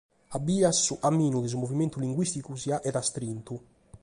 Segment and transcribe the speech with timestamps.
[0.29, 3.55] A bias su caminu de su Movimentu Linguìsticu si faghet istrintu.